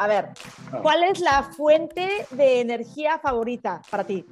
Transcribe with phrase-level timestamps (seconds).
[0.00, 0.30] A ver.
[0.80, 4.24] ¿cuál es la fuente de energía favorita para ti?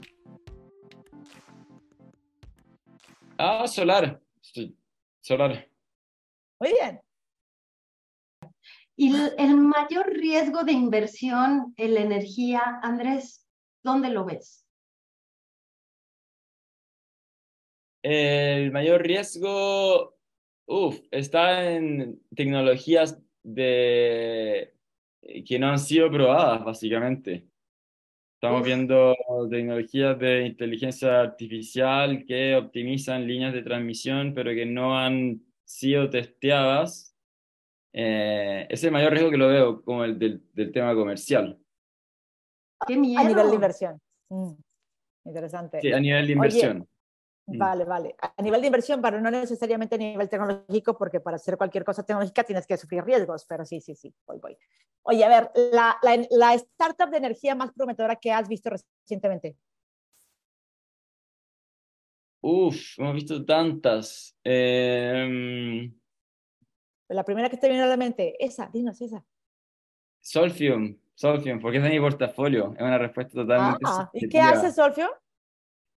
[3.36, 4.18] Ah, solar.
[4.40, 4.74] Sí,
[5.20, 5.68] solar.
[6.58, 7.02] Muy bien.
[8.96, 13.46] Y el, mayor riesgo de inversión en la energía, Andrés,
[13.84, 14.66] ¿dónde lo ves?
[18.02, 20.16] El mayor riesgo,
[20.64, 24.77] uf, está en tecnologías de,
[25.46, 27.46] que no han sido probadas, básicamente.
[28.34, 28.66] Estamos Uf.
[28.66, 29.16] viendo
[29.50, 37.16] tecnologías de inteligencia artificial que optimizan líneas de transmisión, pero que no han sido testeadas.
[37.92, 41.58] Eh, ese es el mayor riesgo que lo veo, como el del, del tema comercial.
[42.86, 43.48] ¡Qué A nivel miedo!
[43.48, 44.00] de inversión.
[44.28, 44.52] Mm,
[45.24, 45.80] interesante.
[45.80, 46.78] Sí, a nivel de Oye, inversión.
[46.78, 46.86] Mm.
[47.56, 48.14] Vale, vale.
[48.20, 52.02] A nivel de inversión, pero no necesariamente a nivel tecnológico, porque para hacer cualquier cosa
[52.02, 54.58] tecnológica tienes que sufrir riesgos, pero sí, sí, sí, voy, voy.
[55.02, 59.56] Oye, a ver, la, la, la startup de energía más prometedora que has visto recientemente.
[62.42, 64.36] Uf, hemos visto tantas.
[64.44, 65.98] Em,
[67.08, 69.24] La primera que te viene a la mente, esa, dinos esa.
[70.20, 72.74] Solfium, Solfium, porque es de mi portafolio.
[72.76, 75.08] Es una respuesta totalmente Ah, ¿y qué hace Solfio?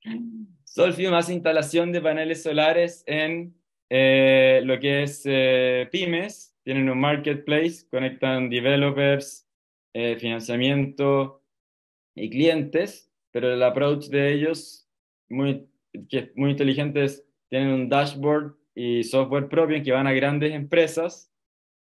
[0.70, 3.52] Solfium hace instalación de paneles solares en
[3.88, 6.56] eh, lo que es eh, pymes.
[6.62, 9.48] Tienen un marketplace, conectan developers,
[9.92, 11.42] eh, financiamiento
[12.14, 14.88] y clientes, pero el approach de ellos,
[15.28, 15.68] muy,
[16.08, 20.52] que muy inteligente, es tienen un dashboard y software propio en que van a grandes
[20.52, 21.32] empresas,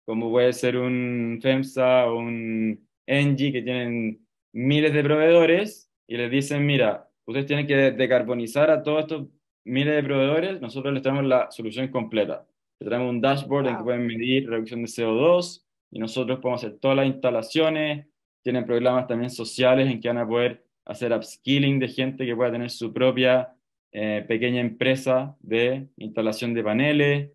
[0.07, 6.31] como puede ser un FEMSA o un Engie, que tienen miles de proveedores, y les
[6.31, 9.27] dicen, mira, ustedes tienen que decarbonizar a todos estos
[9.65, 12.47] miles de proveedores, nosotros les traemos la solución completa.
[12.81, 13.85] Les traemos un dashboard en que Wow.
[13.85, 18.07] pueden medir reducción de CO2 y nosotros podemos hacer todas las instalaciones.
[18.43, 22.51] Tienen programas también sociales en que van a poder hacer upskilling de gente que pueda
[22.53, 23.55] tener su propia
[23.93, 27.31] eh, pequeña empresa de instalación de paneles.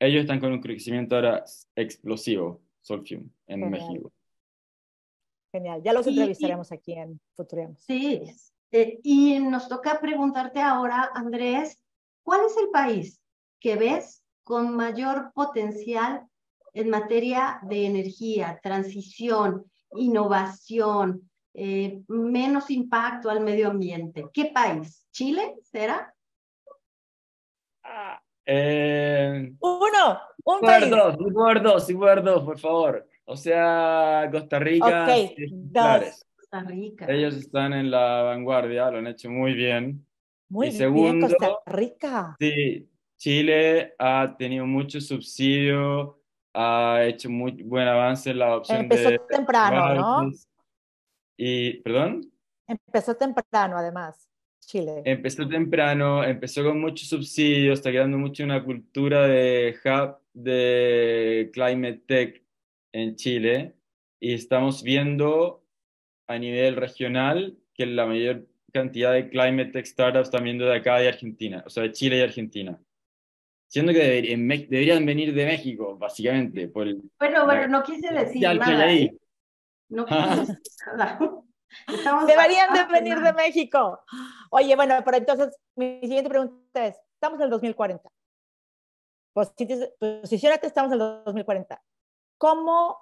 [0.00, 1.44] Ellos están con un crecimiento ahora
[1.76, 3.70] explosivo, Solfium, en Genial.
[3.70, 4.12] México.
[5.52, 7.80] Genial, ya los Y- y- entrevistaremos aquí en Futuriamos.
[7.80, 8.22] Sí,
[8.76, 11.80] eh, y nos toca preguntarte ahora, Andrés,
[12.24, 13.20] ¿cuál es el país
[13.60, 16.26] que ves con mayor potencial
[16.72, 24.26] en materia de energía, transición, innovación, eh, menos impacto al medio ambiente?
[24.32, 25.06] ¿Qué país?
[25.12, 25.54] ¿Chile?
[25.62, 26.12] ¿Será?
[28.44, 30.90] Eh, Uno, un país.
[30.90, 31.84] dos, dos,
[32.24, 33.08] dos, por favor.
[33.24, 36.23] O sea, Costa Rica, Ok, ejemplares.
[36.54, 37.06] Costa Rica.
[37.08, 40.06] Ellos están en la vanguardia, lo han hecho muy bien.
[40.48, 42.36] Muy y bien, segundo, Costa Rica.
[42.38, 46.20] Sí, Chile ha tenido mucho subsidio,
[46.54, 50.30] ha hecho muy buen avance en la adopción Empezó de temprano, ¿no?
[51.36, 52.30] Y, perdón,
[52.66, 55.02] Empezó temprano, además, Chile.
[55.04, 62.02] empezó temprano, empezó con muchos subsidios, está creando mucho una cultura de hub de climate
[62.06, 62.42] tech
[62.92, 63.74] en Chile
[64.20, 65.63] y estamos viendo
[66.26, 71.08] a nivel regional que la mayor cantidad de climate tech startups viendo de acá de
[71.08, 72.78] Argentina, o sea, de Chile y Argentina.
[73.68, 78.42] Siendo que deber- deberían venir de México, básicamente, por el Bueno, bueno, no quise decir
[78.42, 78.84] potencial que hay nada.
[78.84, 79.02] ahí.
[79.04, 79.18] ¿eh?
[79.88, 80.56] No quise decir
[80.96, 81.18] nada.
[81.88, 83.32] Estamos Deberían de venir de.
[83.32, 84.00] México.
[84.50, 88.08] Oye, bueno, pero entonces mi siguiente pregunta es, estamos en el 2040.
[89.34, 91.82] Posi- Posiciónate, estamos en el 2040.
[92.38, 92.96] ¿Cómo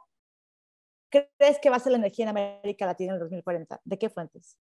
[1.13, 3.81] crees que va a ser la energía en América Latina en el 2040?
[3.85, 4.59] ¿De qué fuentes?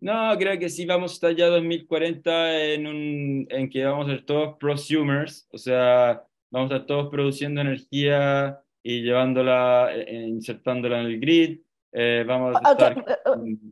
[0.00, 4.10] No, creo que sí vamos a estar ya 2040 en, un, en que vamos a
[4.10, 10.28] ser todos prosumers, o sea, vamos a estar todos produciendo energía y llevándola, eh, eh,
[10.28, 11.60] insertándola en el grid.
[11.92, 13.20] eh, vamos a estar...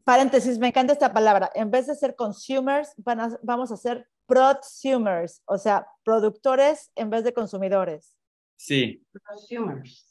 [0.04, 1.50] paréntesis, me encanta esta palabra.
[1.54, 7.08] En vez de ser consumers, van a- vamos a ser prosumers, o sea, productores en
[7.10, 8.16] vez de consumidores.
[8.56, 10.05] Sí, Consumers.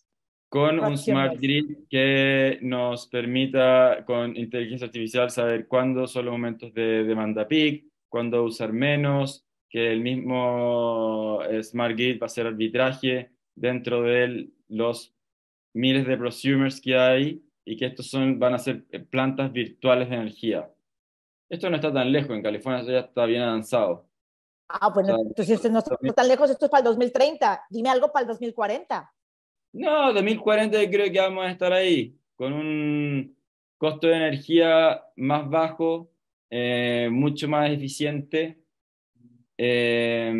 [0.56, 6.74] Con un smart grid que nos permita con inteligencia artificial saber cuándo son los momentos
[6.74, 12.48] de demanda peak, cuándo usar menos, que el mismo eh, smart grid va a hacer
[12.48, 15.14] arbitraje dentro de los
[15.74, 20.10] miles de prosumers que hay y que estos son, van a ser eh, plantas virtuales
[20.10, 20.72] de energía.
[21.50, 24.08] Esto no está tan lejos, en California ya está bien avanzado.
[24.70, 27.66] Ah, sea, entonces no está tan lejos, esto es para el 2030.
[27.70, 29.12] Dime algo para el 2040.
[29.76, 33.36] No, 2040 yo creo que vamos a estar ahí, con un
[33.78, 36.12] costo de energía más bajo,
[36.50, 38.58] eh, mucho más eficiente,
[39.58, 40.32] eh,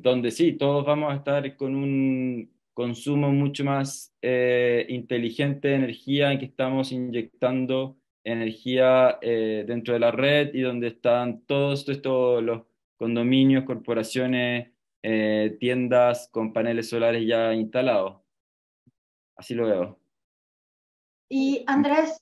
[0.00, 5.74] donde sí, todos vamos a estar con un, con consumo mucho más eh, inteligente de
[5.74, 11.86] energía, en que estamos inyectando energía eh, dentro de la red y donde están todos
[11.86, 12.62] estos los
[12.96, 14.70] condominios, corporaciones,
[15.58, 18.19] tiendas con paneles solares ya instalados.
[19.40, 19.98] Así lo veo.
[21.30, 22.20] Y Andrés,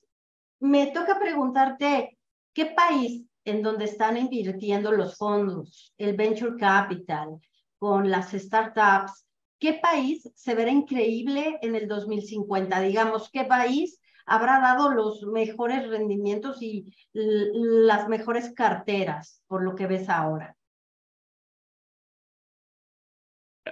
[0.61, 2.17] me toca preguntarte,
[2.53, 7.37] ¿qué país en donde están invirtiendo los fondos, el venture capital,
[7.77, 9.25] con las startups,
[9.59, 12.79] qué país se verá increíble en el 2050?
[12.79, 19.87] Digamos, ¿qué país habrá dado los mejores rendimientos y las mejores carteras, por lo que
[19.87, 20.55] ves ahora?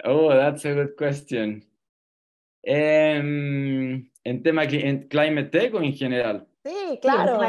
[0.04, 1.67] Oh, that's a good question.
[2.62, 6.46] Em, en tema en climate tech o en general?
[6.64, 7.40] Sí, claro.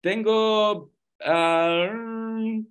[0.00, 1.88] tengo, ah,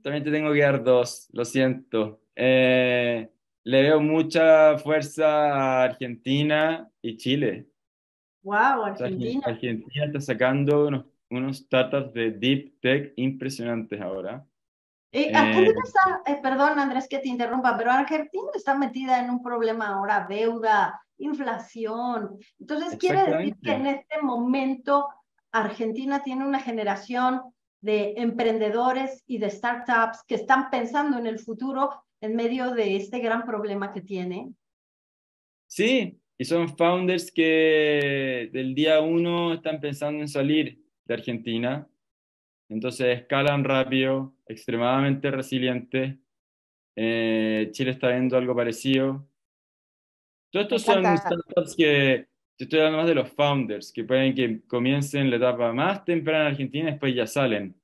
[0.02, 2.22] también te tengo que dar dos, lo siento.
[2.36, 3.30] Eh,
[3.64, 7.68] le veo mucha fuerza a Argentina y Chile.
[8.44, 9.42] Wow, Argentina.
[9.46, 14.46] Argentina está sacando unos, unos startups de deep tech impresionantes ahora.
[15.16, 19.44] Eh, Argentina está, eh, perdón Andrés que te interrumpa, pero Argentina está metida en un
[19.44, 22.40] problema ahora, deuda, inflación.
[22.60, 25.08] Entonces quiere decir que en este momento
[25.52, 27.42] Argentina tiene una generación
[27.80, 33.20] de emprendedores y de startups que están pensando en el futuro en medio de este
[33.20, 34.52] gran problema que tiene.
[35.68, 41.88] Sí, y son founders que del día uno están pensando en salir de Argentina
[42.74, 46.18] entonces escalan rápido, extremadamente resilientes.
[46.96, 49.28] Eh, Chile está viendo algo parecido.
[50.52, 52.28] Todos estos son startups que,
[52.58, 56.46] te estoy hablando más de los founders, que pueden que comiencen la etapa más temprana
[56.46, 57.80] en Argentina y después ya salen.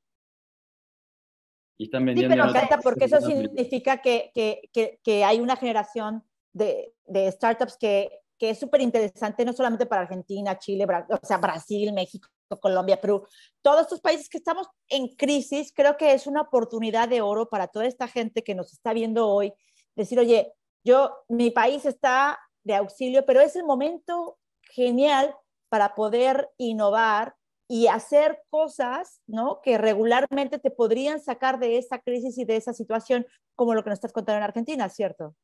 [1.78, 2.34] Y están vendiendo.
[2.34, 7.78] Sí, pero encanta porque eso significa que, que, que, hay una generación de, de startups
[7.80, 13.00] que, que es súper interesante, no solamente para Argentina, Chile, o sea, Brasil, México, Colombia,
[13.00, 13.26] Perú,
[13.62, 17.68] todos estos países que estamos en crisis, creo que es una oportunidad de oro para
[17.68, 19.54] toda esta gente que nos está viendo hoy,
[19.96, 20.54] decir, oye,
[20.84, 25.36] yo, mi país está de auxilio, pero es el momento genial
[25.70, 27.36] para poder innovar
[27.68, 29.62] y hacer cosas, ¿no?
[29.62, 33.92] Que regularmente te podrían sacar de esa crisis y de esa situación, como lo que
[33.92, 35.36] nos estás contando en Argentina, ¿cierto?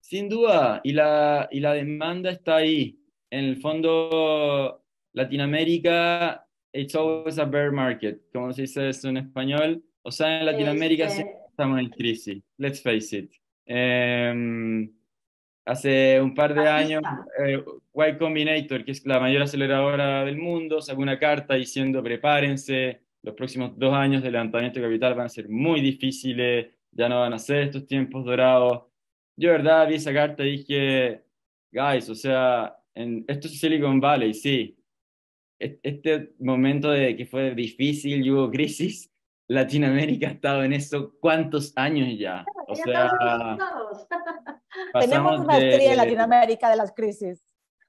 [0.00, 3.00] Sin duda, y la, y la demanda está ahí.
[3.30, 4.84] En el fondo,
[5.16, 9.82] Latinoamérica, it's always a bear market, como se dice eso en español.
[10.02, 13.32] O sea, en Latinoamérica este estamos en crisis, let's face it.
[13.64, 14.92] Em,
[15.64, 17.02] hace un par de años,
[17.42, 17.64] eh,
[17.94, 23.34] Y Combinator, que es la mayor aceleradora del mundo, sacó una carta diciendo prepárense, los
[23.34, 27.32] próximos dos años de levantamiento de capital van a ser muy difíciles, ya no van
[27.32, 28.82] a ser estos tiempos dorados.
[29.34, 31.22] Yo, verdad, vi esa carta y dije,
[31.72, 34.75] guys, o sea, en, esto es Silicon Valley, sí,
[35.58, 39.10] este momento de que fue difícil y hubo crisis,
[39.48, 42.44] Latinoamérica ha estado en eso cuántos años ya.
[42.66, 43.10] O sea,
[45.00, 47.42] tenemos maestría en Latinoamérica de las crisis.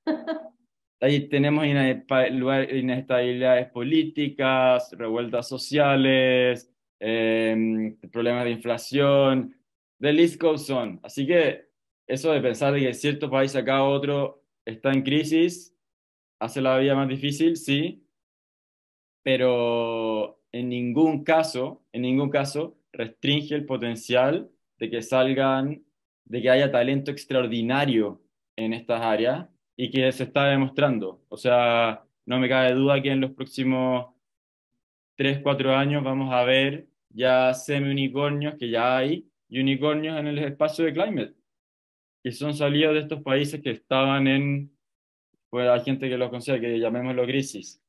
[0.99, 9.55] Ahí tenemos inestabilidades políticas, revueltas sociales, em, problemas de inflación,
[9.99, 10.99] the list goes on.
[11.03, 11.67] Así que
[12.07, 15.76] eso de pensar que cierto país acá otro está en crisis,
[16.39, 18.03] hace la vida más difícil, sí,
[19.23, 25.83] pero en ningún caso, en ningún caso restringe el potencial de que salgan,
[26.25, 28.21] de que haya talento extraordinario
[28.55, 31.23] en estas áreas y que se está demostrando.
[31.29, 34.07] O sea, no me cabe duda que en los próximos
[35.15, 40.85] 3, 4 años vamos a ver ya semi-unicornios, que ya hay, unicornios en el espacio
[40.85, 41.33] de climate,
[42.23, 44.76] que son salidos de estos países que estaban en
[45.49, 47.81] pues hay gente que lo considera que llamémoslo crisis.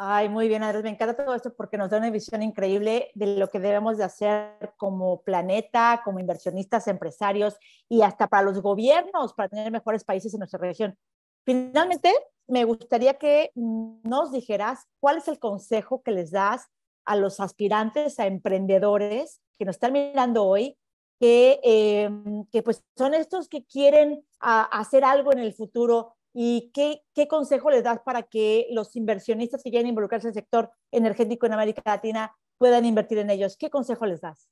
[0.00, 3.36] Ay, muy bien, Andrés, me encanta todo esto porque nos da una visión increíble de
[3.36, 7.56] lo que debemos de hacer como planeta, como inversionistas, empresarios
[7.88, 10.96] y hasta para los gobiernos, para tener mejores países en nuestra región.
[11.44, 12.12] Finalmente,
[12.46, 16.68] me gustaría que nos dijeras cuál es el consejo que les das
[17.04, 20.78] a los aspirantes, a emprendedores que nos están mirando hoy
[21.18, 27.02] que, em, que pues son estos que quieren hacer algo en el futuro y qué,
[27.14, 31.46] qué consejo les das para que los inversionistas que quieren involucrarse en el sector energético
[31.46, 33.56] en América Latina puedan invertir en ellos.
[33.56, 34.48] ¿Qué consejo les das?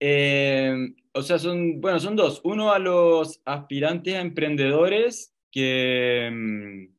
[0.00, 2.40] Em, o sea, son, bueno, son dos.
[2.44, 6.94] Uno a los aspirantes a emprendedores, que em,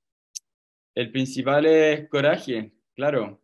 [0.95, 3.39] el principal es coraje, claro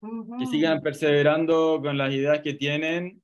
[0.00, 3.22] que sigan perseverando con las ideas que tienen,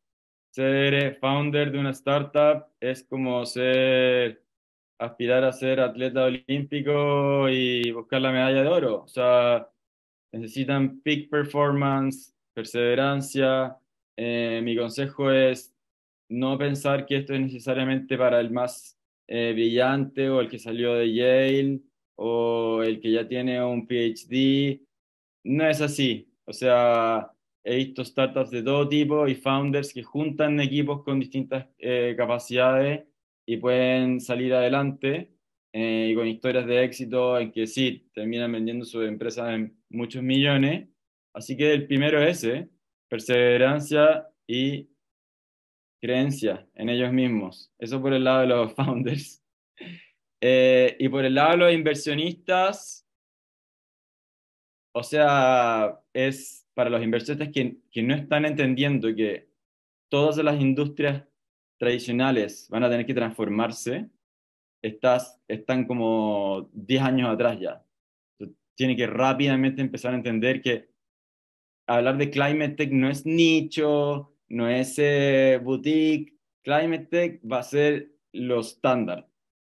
[0.50, 4.42] ser founder de una startup es como ser,
[4.98, 9.02] aspirar a ser atleta olímpico y buscar la medalla de oro.
[9.02, 9.68] O sea,
[10.32, 13.76] necesitan peak performance, perseverancia.
[14.16, 15.74] Eh, mi consejo es
[16.28, 20.94] no pensar que esto es necesariamente para el más eh, brillante o el que salió
[20.94, 21.80] de Yale
[22.16, 24.80] o el que ya tiene un PhD.
[25.44, 26.32] No es así.
[26.46, 27.30] O sea,
[27.64, 33.04] he visto startups de todo tipo y founders que juntan equipos con distintas eh, capacidades
[33.44, 35.32] y pueden salir adelante
[35.72, 40.22] eh, y con historias de éxito en que sí, terminan vendiendo su empresa en muchos
[40.22, 40.88] millones.
[41.34, 42.68] Así que el primero es ese,
[43.08, 44.88] perseverancia y
[46.00, 47.72] creencia en ellos mismos.
[47.78, 49.42] Eso por el lado de los founders.
[50.40, 53.05] Eh, y por el lado de los inversionistas,
[54.98, 59.46] o sea, es para los inversionistas que, que no están entendiendo que
[60.08, 61.22] todas las industrias
[61.78, 64.08] tradicionales van a tener que transformarse,
[64.80, 67.84] estás, están como 10 años atrás ya.
[68.74, 70.88] Tiene que rápidamente empezar a entender que
[71.86, 76.38] hablar de climate tech no es nicho, no es eh, boutique.
[76.62, 79.28] Climate tech va a ser lo estándar.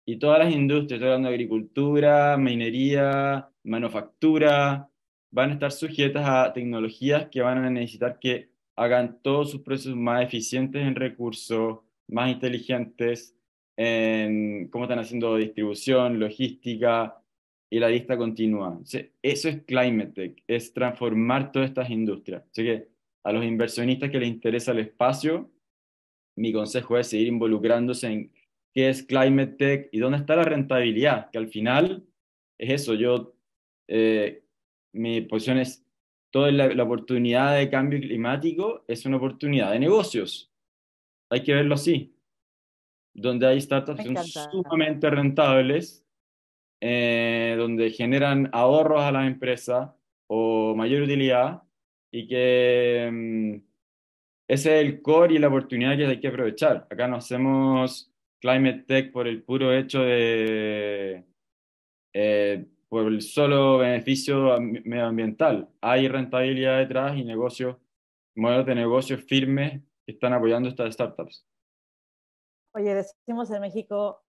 [0.04, 4.90] Y todas las industrias, estoy hablando de agricultura, minería, manufactura,
[5.36, 9.94] van a estar sujetas a tecnologías que van a necesitar que hagan todos sus procesos
[9.94, 13.36] más eficientes en recursos, más inteligentes
[13.76, 17.20] en cómo están haciendo distribución, logística
[17.68, 18.80] y la lista continúa.
[19.20, 22.42] eso es Climate Tech, es transformar todas estas industrias.
[22.50, 22.88] Así que
[23.22, 25.50] a los inversionistas que les interesa el espacio,
[26.38, 28.32] mi consejo es seguir involucrándose en
[28.72, 32.06] qué es Climate Tech y dónde está la rentabilidad, que al final
[32.56, 33.34] es eso, yo,
[33.88, 34.45] eh,
[34.96, 35.84] mi posición es,
[36.30, 40.52] toda la, oportunidad de cambio climático es una oportunidad de negocios.
[41.30, 42.14] Hay que verlo así,
[43.14, 46.04] donde hay startups que son sumamente rentables,
[46.80, 49.96] eh, donde generan ahorros a la empresa
[50.28, 51.62] o mayor utilidad
[52.12, 53.54] y que mm,
[54.48, 56.86] ese es el core y la oportunidad que hay que aprovechar.
[56.90, 61.24] Acá no hacemos climate tech por el puro hecho de,
[62.12, 65.68] eh, por el solo beneficio medioambiental.
[65.80, 67.76] Hay rentabilidad detrás y negocios,
[68.34, 71.46] modelos de negocios firmes que están apoyando estas startups.
[72.74, 74.22] Oye, decimos en México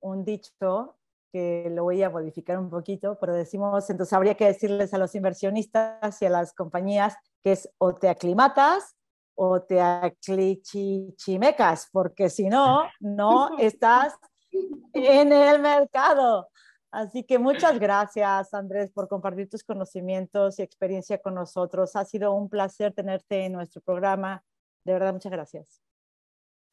[0.00, 0.96] un dicho
[1.32, 5.14] que lo voy a modificar un poquito, pero decimos, entonces habría que decirles a los
[5.14, 8.96] inversionistas y a las compañías que es o te aclimatas
[9.34, 14.14] o te aclichimecas, porque si no, no estás
[14.92, 16.48] en el mercado.
[16.90, 21.94] Así que muchas gracias, Andrés, por compartir tus conocimientos y experiencia con nosotros.
[21.96, 24.42] Ha sido un placer tenerte en nuestro programa.
[24.84, 25.82] De verdad, muchas gracias.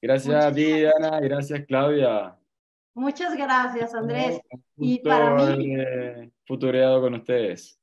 [0.02, 2.38] Gracias a ti, Ana, gracias, Claudia.
[2.94, 4.40] Muchas gracias, Andrés.
[4.78, 6.32] y para mí...
[6.46, 7.78] futureado con ustedes.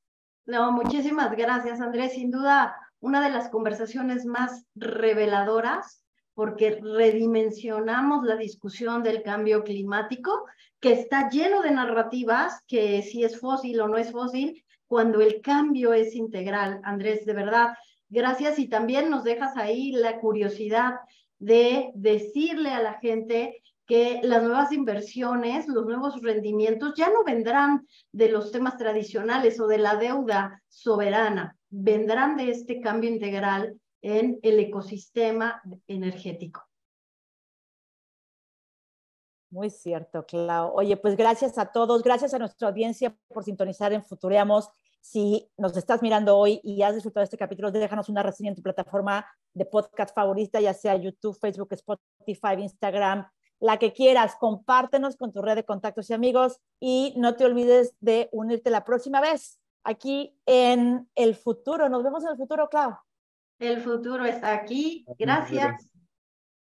[0.47, 2.15] No, muchísimas gracias, Andrés.
[2.15, 6.02] Sin duda, una de las conversaciones más reveladoras
[6.35, 10.47] porque redimensionamos la discusión del cambio climático,
[10.81, 15.41] que está lleno de narrativas, que si es fósil o no es fósil, cuando el
[15.41, 16.81] cambio es integral.
[16.85, 17.75] Andrés, de verdad,
[18.09, 20.97] gracias y también nos dejas ahí la curiosidad
[21.39, 27.87] de decirle a la gente que las nuevas inversiones, los nuevos rendimientos ya no vendrán
[28.13, 34.39] de los temas tradicionales o de la deuda soberana, vendrán de este cambio integral en
[34.43, 36.69] el ecosistema energético.
[39.53, 40.73] Muy cierto, Clau.
[40.75, 44.71] Oye, pues gracias a todos, gracias a nuestra audiencia por sintonizar en Futureamos.
[45.01, 48.63] Si nos estás mirando hoy y has disfrutado este capítulo, déjanos una reseña en tu
[48.63, 53.29] plataforma de podcast favorita, ya sea YouTube, Facebook, Spotify, Instagram,
[53.61, 54.37] la que quieras.
[54.37, 58.85] Compártenos con tu red de contactos y amigos y no te olvides de unirte la
[58.85, 61.91] próxima vez aquí en el futuro.
[61.91, 62.97] Nos vemos en el futuro, Clau.
[63.63, 65.07] El futuro está aquí.
[65.21, 65.89] Gracias.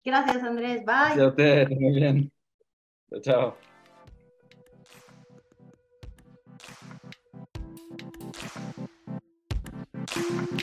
[0.04, 0.85] Gracias, Andrés.
[0.85, 1.16] Bye.
[1.16, 1.71] Gracias a ustedes.
[1.71, 2.32] Muy bien.
[3.25, 3.56] Chao.
[10.06, 10.62] chao.